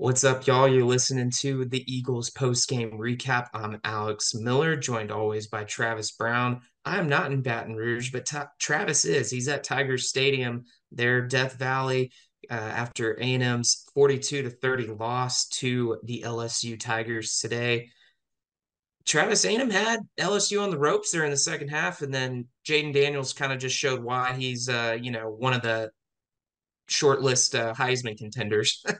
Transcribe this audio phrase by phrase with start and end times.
[0.00, 0.68] What's up, y'all?
[0.68, 3.48] You're listening to the Eagles post-game recap.
[3.52, 6.60] I'm Alex Miller, joined always by Travis Brown.
[6.84, 9.28] I am not in Baton Rouge, but Ta- Travis is.
[9.28, 12.12] He's at Tiger Stadium, there, Death Valley,
[12.48, 17.90] uh, after A&M's 42 to 30 loss to the LSU Tigers today.
[19.04, 22.94] Travis A&M had LSU on the ropes there in the second half, and then Jayden
[22.94, 25.90] Daniels kind of just showed why he's, uh, you know, one of the
[26.86, 28.80] short list uh, Heisman contenders.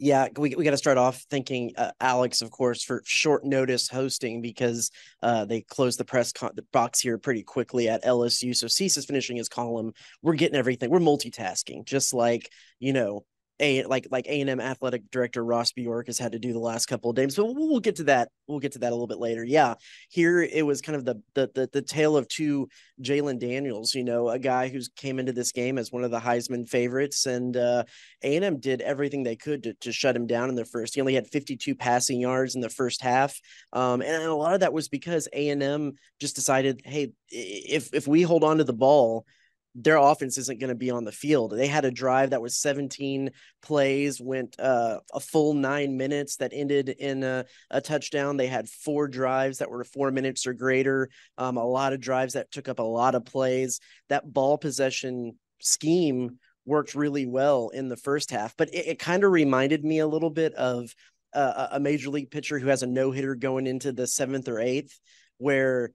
[0.00, 3.86] yeah, we, we got to start off thanking uh, Alex, of course, for short notice
[3.86, 4.90] hosting because
[5.22, 8.56] uh, they closed the press con- the box here pretty quickly at LSU.
[8.56, 9.92] So Cease is finishing his column.
[10.22, 10.88] We're getting everything.
[10.88, 13.24] We're multitasking, just like you know
[13.60, 16.58] a like like A and M athletic director Ross Bjork has had to do the
[16.58, 17.36] last couple of days.
[17.36, 18.30] But we'll, we'll, get to that.
[18.48, 19.44] We'll get to that a little bit later.
[19.44, 19.74] Yeah,
[20.08, 22.68] here it was kind of the the the, the tale of two
[23.02, 23.94] Jalen Daniels.
[23.94, 27.26] You know, a guy who's came into this game as one of the Heisman favorites,
[27.26, 27.84] and uh,
[28.22, 30.94] A and M did everything they could to, to shut him down in the first.
[30.94, 33.38] He only had 52 passing yards in the first half,
[33.72, 37.92] um, and a lot of that was because A and M just decided, hey, if
[37.92, 39.26] if we hold on to the ball
[39.74, 41.52] their offense isn't going to be on the field.
[41.52, 43.30] They had a drive that was 17
[43.62, 48.36] plays, went uh, a full nine minutes that ended in a, a, touchdown.
[48.36, 52.34] They had four drives that were four minutes or greater, um, a lot of drives
[52.34, 53.80] that took up a lot of plays.
[54.08, 59.22] That ball possession scheme worked really well in the first half, but it, it kind
[59.22, 60.92] of reminded me a little bit of
[61.32, 64.58] uh, a major league pitcher who has a no hitter going into the seventh or
[64.58, 64.98] eighth,
[65.38, 65.92] where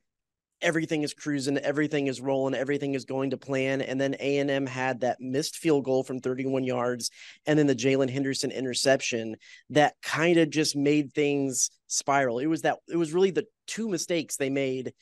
[0.62, 3.82] everything is cruising, everything is rolling, everything is going to plan.
[3.82, 7.12] And then A and M had that missed field goal from 31 yards,
[7.46, 9.36] and then the Jaylen Henderson interception
[9.70, 12.40] that kind of just made things spiral.
[12.40, 14.94] It was that it was really the two mistakes they made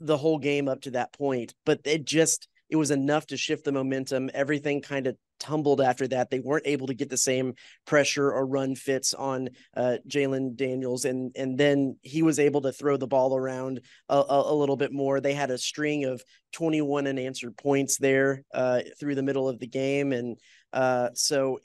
[0.00, 3.64] the whole game up to that point, but it just it was enough to shift
[3.64, 4.30] the momentum.
[4.34, 6.30] Everything kind of tumbled after that.
[6.30, 7.54] They weren't able to get the same
[7.86, 12.72] pressure or run fits on uh, Jalon Daniels, and and then he was able to
[12.72, 15.20] throw the ball around a, a, a, little bit more.
[15.20, 19.66] They had a string of 21 unanswered points there uh, through the middle of the
[19.66, 20.36] game, and
[20.72, 21.58] uh, so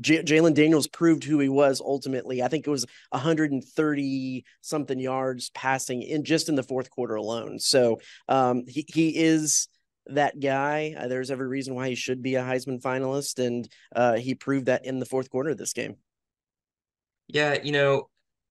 [0.00, 2.42] J- Jalon Daniels proved who he was ultimately.
[2.42, 7.58] I think it was 130 something yards passing in just in the fourth quarter alone.
[7.58, 9.68] So um, he he is
[10.08, 10.94] that guy.
[10.96, 14.66] Uh, there's every reason why he should be a Heisman finalist, and uh, he proved
[14.66, 15.96] that in the fourth quarter of this game.
[17.28, 18.08] Yeah, you know,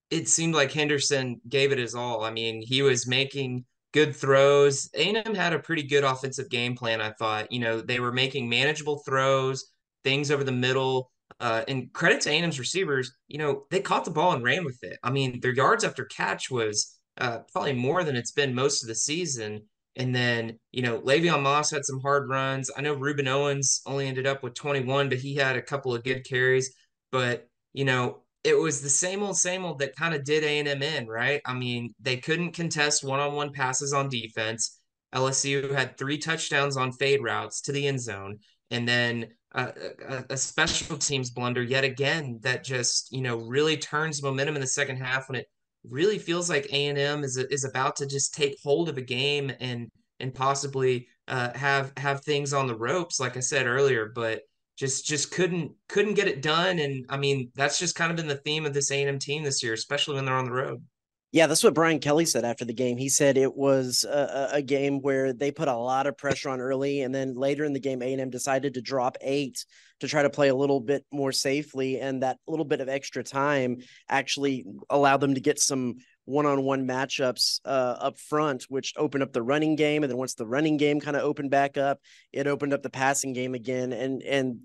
[0.10, 2.24] it seemed like Henderson gave it his all.
[2.24, 4.90] I mean, he was making good throws.
[4.94, 7.52] A&M had a pretty good offensive game plan, I thought.
[7.52, 9.72] You know, they were making manageable throws,
[10.04, 11.12] things over the middle.
[11.40, 14.84] Uh, and credit to A&M's receivers, you know, they caught the ball and ran with
[14.84, 15.00] it.
[15.04, 18.90] I mean, their yards after catch was uh, probably more than it's been most of
[18.90, 19.64] the season.
[19.96, 22.70] And then, you know, Le'Veon Moss had some hard runs.
[22.76, 26.04] I know Rueben Owens only ended up with 21, but he had a couple of
[26.04, 26.74] good carries.
[27.12, 30.84] But, you know, it was the same old, same old that kind of did A&M
[30.84, 31.42] in, right?
[31.46, 34.80] I mean, they couldn't contest one-on-one passes on defense.
[35.14, 38.40] LSU had three touchdowns on fade routes to the end zone.
[38.72, 44.22] And then a, a, special teams blunder yet again that just, you know, really turns
[44.22, 45.48] momentum in the second half when it
[45.90, 49.90] really feels like A&M is is about to just take hold of a game and
[50.20, 54.42] and possibly uh, have have things on the ropes, like I said earlier, but
[54.78, 56.80] just just couldn't couldn't get it done.
[56.80, 59.64] And I mean, that's just kind of been the theme of this A&M team this
[59.64, 60.84] year, especially when they're on the road.
[61.32, 62.98] Yeah, that's what Brian Kelly said after the game.
[62.98, 66.62] He said it was a, a, game where they put a lot of pressure on
[66.62, 69.66] early, and then later in the game, A and M decided to drop eight
[70.00, 73.24] to try to play a little bit more safely, and that little bit of extra
[73.24, 73.78] time
[74.10, 75.96] actually allowed them to get some
[76.26, 80.48] one-on-one matchups uh, up front, which opened up the running game, and then once the
[80.48, 82.00] running game kind of opened back up,
[82.34, 84.60] it opened up the passing game again, and and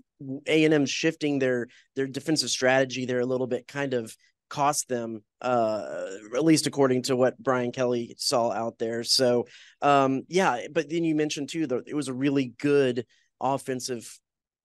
[0.47, 4.15] A and M shifting their their defensive strategy there a little bit, kind of
[4.49, 9.01] cost them, uh, at least according to what Brian Kelly saw out there.
[9.03, 9.47] So,
[9.81, 13.05] um, yeah, but then you mentioned too that it was a really good
[13.39, 14.19] offensive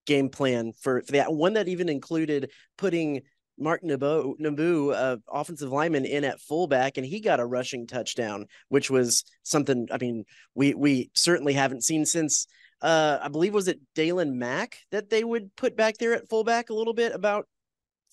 [0.06, 3.22] game plan for, for that one that even included putting
[3.58, 8.46] Mark Nabu, Nabou uh, offensive lineman, in at fullback, and he got a rushing touchdown,
[8.68, 9.88] which was something.
[9.90, 10.24] I mean,
[10.54, 12.46] we we certainly haven't seen since.
[12.82, 16.68] Uh, I believe was it Daylon Mack that they would put back there at fullback
[16.68, 17.46] a little bit about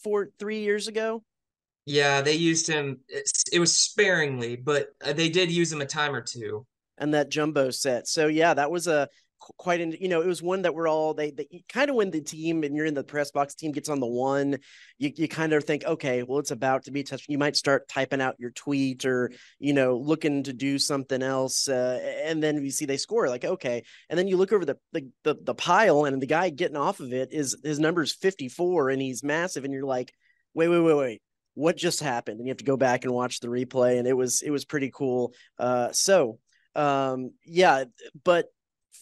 [0.01, 1.23] four three years ago.
[1.85, 2.99] Yeah, they used him.
[3.51, 6.65] It was sparingly, but uh, they did use him a time or two.
[6.97, 8.07] And that jumbo set.
[8.07, 9.09] So yeah, that was a
[9.57, 12.11] quite in you know it was one that we're all they, they kind of when
[12.11, 14.57] the team and you're in the press box team gets on the one
[14.97, 17.87] you, you kind of think okay well it's about to be touched you might start
[17.87, 22.63] typing out your tweet or you know looking to do something else uh, and then
[22.63, 23.83] you see they score like okay.
[24.09, 26.99] And then you look over the, the the the pile and the guy getting off
[26.99, 30.13] of it is his number's 54 and he's massive and you're like
[30.53, 31.21] wait wait wait wait.
[31.55, 32.39] What just happened?
[32.39, 34.65] And you have to go back and watch the replay and it was it was
[34.65, 36.39] pretty cool uh so
[36.75, 37.83] um yeah
[38.23, 38.47] but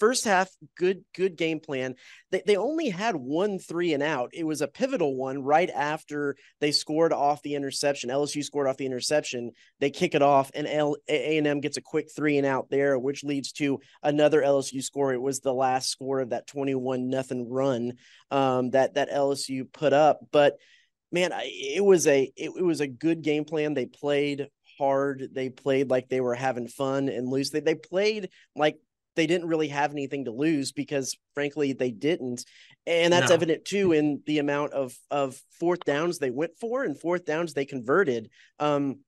[0.02, 1.94] first half good good game plan.
[2.32, 4.32] They, they only had one three and out.
[4.34, 8.10] It was a pivotal one right after they scored off the interception.
[8.10, 9.52] Lsu scored off the interception.
[9.80, 13.24] They kick it off and L- a&m gets a quick three and out there which
[13.24, 15.14] leads to another lsu score.
[15.14, 17.94] It was the last score of that 21 nothing run
[18.32, 20.22] um, that that lsu put up.
[20.32, 20.58] But
[21.12, 23.76] man it was a it, it was a good game plan.
[23.76, 24.48] They played
[24.80, 25.30] hard.
[25.32, 27.52] They played like they were having fun and loose.
[27.52, 28.80] They they played like
[29.16, 32.46] they didn't really have anything to lose because frankly they didn't.
[32.88, 33.36] And that's no.
[33.36, 37.54] evident too in the amount of of fourth downs they went for and fourth downs
[37.54, 38.30] they converted.
[38.60, 39.00] Um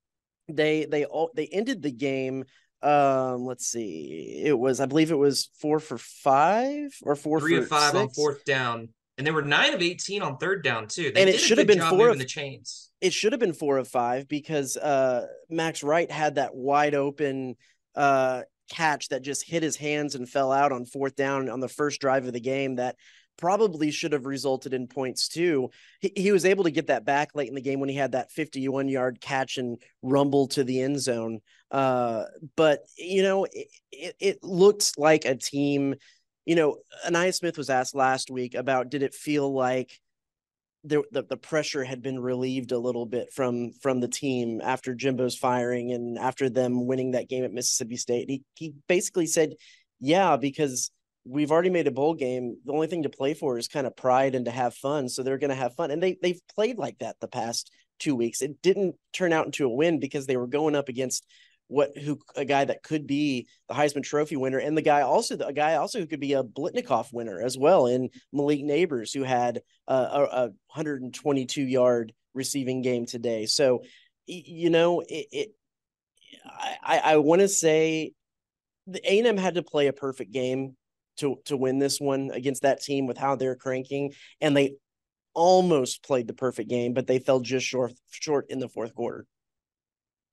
[0.47, 2.43] they they all they ended the game
[2.81, 7.61] um let's see it was i believe it was four for five or four three
[7.61, 7.95] for five six.
[7.95, 11.29] on fourth down and they were nine of 18 on third down too they and
[11.29, 14.27] it should have been four of the chains it should have been four of five
[14.27, 17.55] because uh max wright had that wide open
[17.95, 21.67] uh catch that just hit his hands and fell out on fourth down on the
[21.67, 22.95] first drive of the game that
[23.37, 25.69] probably should have resulted in points too.
[25.99, 28.11] He, he was able to get that back late in the game when he had
[28.13, 31.39] that 51 yard catch and rumble to the end zone.
[31.71, 32.25] Uh,
[32.55, 35.95] but, you know, it, it, it looked like a team.
[36.45, 36.77] You know,
[37.07, 39.99] Ainias Smith was asked last week about did it feel like
[40.83, 44.93] the, the, the pressure had been relieved a little bit from from the team after
[44.93, 48.29] Jimbo's firing and after them winning that game at Mississippi State.
[48.29, 49.55] He he basically said,
[49.99, 50.91] "Yeah, because
[51.25, 52.57] we've already made a bowl game.
[52.65, 55.07] The only thing to play for is kind of pride and to have fun.
[55.07, 58.15] So they're going to have fun, and they they've played like that the past two
[58.15, 58.41] weeks.
[58.41, 61.25] It didn't turn out into a win because they were going up against
[61.67, 65.37] what who a guy that could be the Heisman Trophy winner, and the guy also
[65.37, 69.23] a guy also who could be a Biletnikoff winner as well, in Malik Nabers, who
[69.23, 70.41] had a, a, a
[70.73, 73.45] 122 yard receiving game today.
[73.45, 73.83] So,
[74.25, 75.49] you know, it, it
[76.83, 78.13] I I want to say
[78.87, 80.75] the A&M had to play a perfect game
[81.17, 84.75] to to win this one against that team with how they're cranking, and they
[85.33, 89.25] almost played the perfect game, but they fell just short short in the fourth quarter.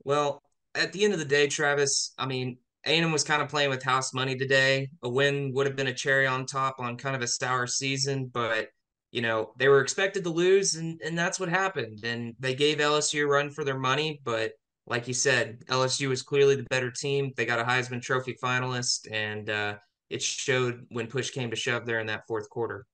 [0.05, 0.43] Well,
[0.75, 3.83] at the end of the day, Travis, I mean, A&M was kind of playing with
[3.83, 4.91] house money today.
[5.03, 8.31] A win would have been a cherry on top on kind of a sour season,
[8.33, 8.69] but
[9.13, 12.05] you know they were expected to lose, and and that's what happened.
[12.05, 14.53] And they gave LSU a run for their money, but
[14.87, 17.33] like you said, LSU was clearly the better team.
[17.37, 19.77] They got a Heisman Trophy finalist, and uh,
[20.09, 22.87] it showed when push came to shove there in that fourth quarter.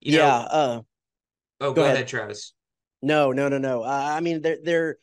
[0.00, 0.26] You yeah.
[0.26, 0.80] Know, uh,
[1.60, 1.94] oh, go, go ahead.
[1.96, 2.08] ahead.
[2.08, 2.54] Travis.
[3.02, 3.82] No, no, no, no.
[3.82, 3.86] Uh,
[4.16, 4.96] I mean, they're they're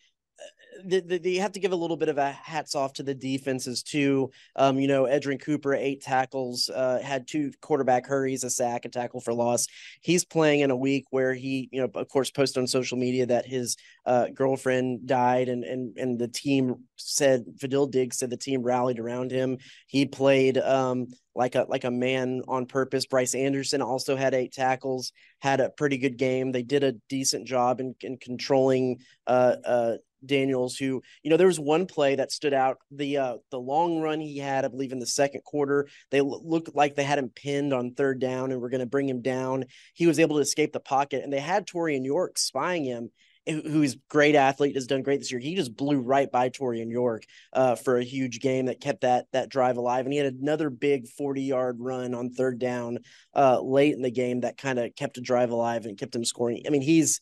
[0.86, 3.14] the, the, you have to give a little bit of a hats off to the
[3.14, 4.32] defenses too.
[4.56, 8.90] Um, you know, Edgerrin Cooper, eight tackles, uh, had two quarterback hurries, a sack, a
[8.90, 9.68] tackle for loss.
[10.02, 13.26] He's playing in a week where he, you know, of course, posted on social media
[13.28, 18.38] that his uh, girlfriend died, and and and the team said Fadil Diggs said the
[18.38, 19.58] team rallied around him.
[19.88, 23.06] He played um, like a like a man on purpose.
[23.06, 26.52] Bryce Anderson also had eight tackles, had a pretty good game.
[26.52, 29.96] They did a decent job in, in controlling uh, uh,
[30.26, 32.78] Daniels, who you know there was one play that stood out.
[32.92, 36.42] The uh, the long run he had, I believe, in the second quarter, they l-
[36.44, 39.22] looked like they had him pinned on third down and were going to bring him
[39.22, 39.66] down.
[39.94, 43.10] He was able to escape the pocket, and they had Taurean York spying him,
[43.48, 45.42] who's great athlete, has done great this year.
[45.42, 47.24] He just blew right by Taurean York
[47.54, 50.70] uh, for a huge game that kept that that drive alive, and he had another
[50.70, 53.00] big forty yard run on third down
[53.36, 56.26] uh, late in the game that kind of kept a drive alive and kept him
[56.26, 56.64] scoring.
[56.68, 57.20] I mean, he's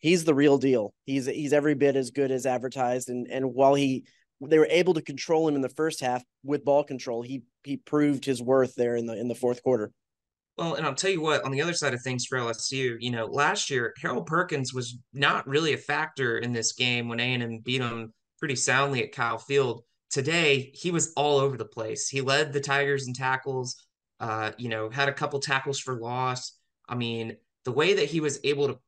[0.00, 0.92] he's the real deal.
[1.04, 3.08] He's he's every bit as good as advertised.
[3.08, 4.04] And and while he
[4.40, 7.76] they were able to control him in the first half with ball control, he he
[7.76, 9.92] proved his worth there in the in the fourth quarter.
[10.56, 13.10] Well, and I'll tell you what, on the other side of things for LSU, you
[13.10, 17.60] know, last year Harold Perkins was not really a factor in this game when A&M
[17.64, 19.84] beat him pretty soundly at Kyle Field.
[20.10, 22.08] Today, he was all over the place.
[22.08, 23.76] He led the Tigers in tackles,
[24.18, 26.52] uh, you know, had a couple tackles for loss.
[26.86, 28.78] I mean, the way that he was able to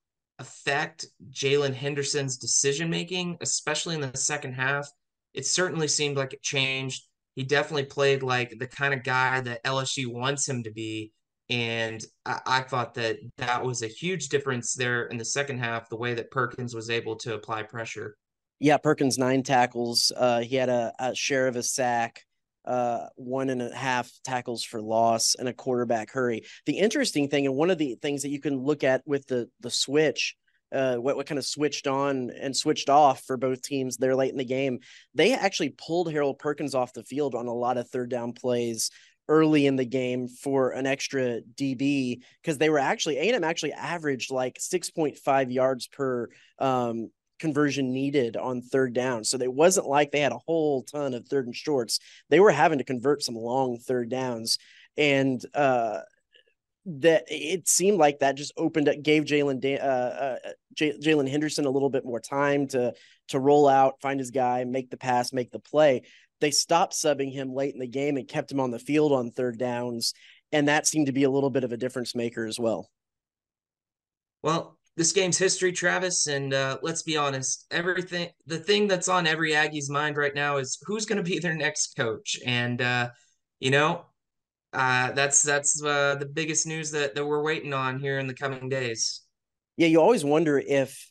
[0.43, 4.91] affect Jaylen Henderson's decision making, especially in the second half.
[5.33, 7.05] It certainly seemed like it changed.
[7.37, 11.13] He definitely played like the kind of guy that LSU wants him to be.
[11.49, 15.89] And I, I thought that that was a huge difference there in the second half,
[15.89, 18.17] the way that Perkins was able to apply pressure.
[18.59, 20.11] Yeah, Perkins nine tackles.
[20.17, 22.25] Uh, he had a, a share of a sack.
[22.64, 26.42] Uh, one and a half tackles for loss and a quarterback hurry.
[26.66, 29.49] The interesting thing, and one of the things that you can look at with the
[29.61, 30.37] the switch,
[30.73, 34.33] uh, what what kind of switched on and switched off for both teams there late
[34.33, 34.78] in the game,
[35.14, 38.90] they actually pulled Harold Perkins off the field on a lot of third down plays
[39.28, 44.31] early in the game for an extra DB because they were actually A&M actually averaged
[44.31, 46.28] like 6.5 yards per
[46.59, 47.11] um,
[47.43, 49.25] conversion needed on third down.
[49.25, 51.99] So it wasn't like they had a whole ton of third and shorts.
[52.31, 54.59] They were having to convert some long third downs.
[54.97, 55.99] And uh,
[56.87, 60.37] that it seemed like that just opened up, gave Jaylen uh, uh,
[60.79, 62.95] Jaylen Henderson a little bit more time to
[63.29, 66.03] to roll out, find his guy, make the pass, make the play.
[66.41, 69.31] They stopped subbing him late in the game and kept him on the field on
[69.31, 70.13] third downs,
[70.51, 72.89] and that seemed to be a little bit of a difference maker as well.
[74.43, 79.27] Well, this game's history, Travis, and uh, let's be honest, everything the thing that's on
[79.27, 83.09] every Aggie's mind right now is who's going to be their next coach, and uh,
[83.61, 84.05] you know,
[84.73, 88.35] uh, that's that's uh, the biggest news that that we're waiting on here in the
[88.35, 89.23] coming days.
[89.77, 91.11] Yeah, you always wonder if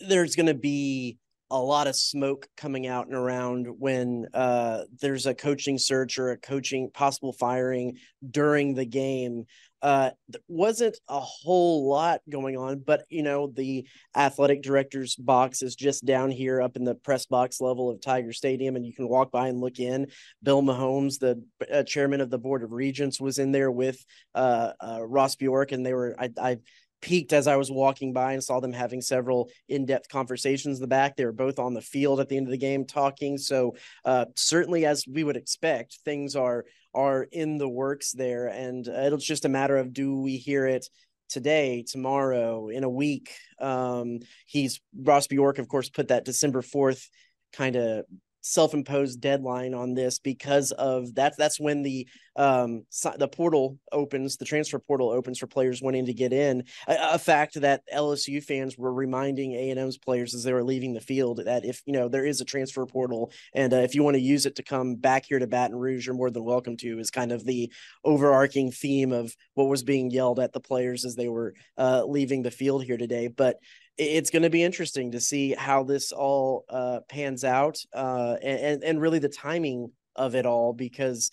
[0.00, 1.18] there's going to be
[1.50, 6.30] a lot of smoke coming out and around when uh, there's a coaching search or
[6.30, 7.98] a coaching possible firing
[8.30, 9.44] during the game.
[9.82, 10.10] Uh,
[10.46, 13.84] wasn't a whole lot going on, but you know the
[14.16, 18.32] athletic director's box is just down here up in the press box level of Tiger
[18.32, 20.06] Stadium, and you can walk by and look in.
[20.42, 24.04] Bill Mahomes, the uh, chairman of the board of regents, was in there with
[24.36, 26.58] uh, uh, Ross Bjork, and they were I, I
[27.02, 30.88] peaked as I was walking by and saw them having several in-depth conversations in the
[30.88, 31.16] back.
[31.16, 33.36] They were both on the field at the end of the game talking.
[33.36, 38.86] So uh, certainly, as we would expect, things are are in the works there, and
[38.86, 40.86] it's just a matter of do we hear it
[41.28, 43.34] today, tomorrow, in a week.
[43.58, 47.08] Um, he's Ross Bjork, of course, put that December fourth
[47.54, 48.04] kind of
[48.42, 52.06] self-imposed deadline on this because of that that's when the
[52.36, 52.84] um
[53.18, 56.64] the portal opens the transfer portal opens for players wanting to get in.
[56.88, 61.00] A, a, fact that LSU fans were reminding A&M's players as they were leaving the
[61.00, 64.14] field that if you know there is a transfer portal and uh, if you want
[64.14, 66.98] to use it to come back here to Baton Rouge you're more than welcome to
[66.98, 67.70] is kind of the
[68.04, 72.42] overarching theme of what was being yelled at the players as they were uh, leaving
[72.42, 73.28] the field here today.
[73.28, 73.58] But
[73.98, 78.82] it's going to be interesting to see how this all uh, pans out uh, and,
[78.82, 81.30] and really the timing of it all because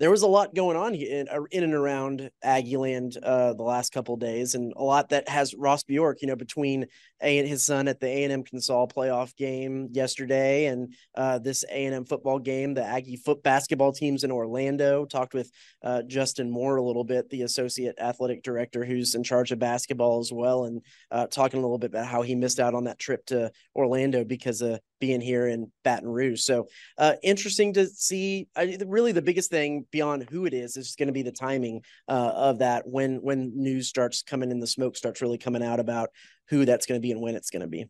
[0.00, 3.92] there was a lot going on in, uh, in and around Aggieland uh, the last
[3.92, 6.86] couple days, and a lot that has Ross Bjork, you know, between
[7.22, 11.38] A and his son at the A and M Consol playoff game yesterday, and uh,
[11.38, 12.74] this A and M football game.
[12.74, 15.04] The Aggie foot basketball teams in Orlando.
[15.04, 15.50] Talked with
[15.82, 20.18] uh, Justin Moore a little bit, the associate athletic director who's in charge of basketball
[20.18, 20.82] as well, and
[21.12, 24.24] uh, talking a little bit about how he missed out on that trip to Orlando
[24.24, 26.42] because of being here in Baton Rouge.
[26.42, 28.48] So uh, interesting to see.
[28.56, 31.82] I, really, the biggest thing beyond who it is is going to be the timing
[32.08, 35.80] uh, of that when when news starts coming in, the smoke starts really coming out
[35.80, 36.10] about
[36.48, 37.86] who that's going to be and when it's going to be.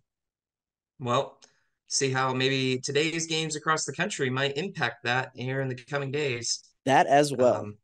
[0.98, 1.40] Well,
[1.88, 6.10] see how maybe today's games across the country might impact that here in the coming
[6.10, 6.60] days.
[6.86, 7.56] That as well.
[7.56, 7.78] Um,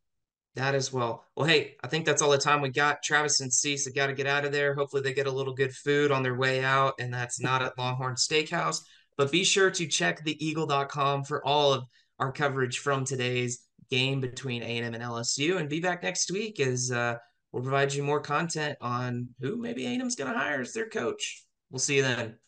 [0.56, 1.24] that as well.
[1.36, 3.02] Well, hey, I think that's all the time we got.
[3.02, 4.74] Travis and Cease have got to get out of there.
[4.74, 7.78] Hopefully, they get a little good food on their way out, and that's not at
[7.78, 8.80] Longhorn Steakhouse.
[9.20, 11.84] But be sure to check theeagle.com for all of
[12.20, 16.90] our coverage from today's game between A&M and LSU and be back next week as
[16.90, 17.16] uh,
[17.52, 21.44] we'll provide you more content on who maybe A&M's going to hire as their coach.
[21.70, 22.38] We'll see you then.